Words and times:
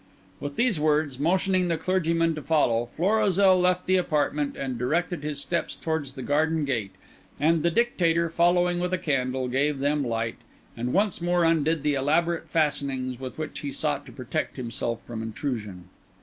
With 0.39 0.55
these 0.55 0.79
words, 0.79 1.19
motioning 1.19 1.67
the 1.67 1.77
clergyman 1.77 2.33
to 2.33 2.41
follow, 2.41 2.87
Florizel 2.87 3.59
left 3.59 3.85
the 3.85 3.97
apartment 3.97 4.57
and 4.57 4.75
directed 4.75 5.21
his 5.21 5.39
steps 5.39 5.75
towards 5.75 6.13
the 6.13 6.23
garden 6.23 6.65
gate; 6.65 6.89
and 7.39 7.61
the 7.61 7.69
Dictator, 7.69 8.27
following 8.31 8.79
with 8.79 8.93
a 8.95 8.97
candle, 8.97 9.47
gave 9.47 9.77
them 9.77 10.03
light, 10.03 10.37
and 10.75 10.91
once 10.91 11.21
more 11.21 11.43
undid 11.43 11.83
the 11.83 11.93
elaborate 11.93 12.49
fastenings 12.49 13.19
with 13.19 13.37
which 13.37 13.59
he 13.59 13.71
sought 13.71 14.07
to 14.07 14.11
protect 14.11 14.57
himself 14.57 15.03
from 15.03 15.21
intrusion. 15.21 15.83